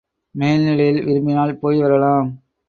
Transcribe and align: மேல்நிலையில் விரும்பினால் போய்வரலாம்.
மேல்நிலையில் 0.35 1.03
விரும்பினால் 1.03 1.59
போய்வரலாம். 1.61 2.29